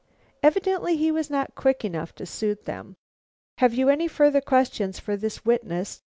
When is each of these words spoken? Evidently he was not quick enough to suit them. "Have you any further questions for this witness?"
Evidently 0.41 0.97
he 0.97 1.11
was 1.11 1.29
not 1.29 1.53
quick 1.53 1.85
enough 1.85 2.15
to 2.15 2.25
suit 2.25 2.65
them. 2.65 2.95
"Have 3.59 3.75
you 3.75 3.87
any 3.89 4.07
further 4.07 4.41
questions 4.41 4.97
for 4.97 5.15
this 5.15 5.45
witness?" 5.45 5.99